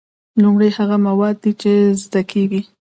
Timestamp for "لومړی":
0.41-0.69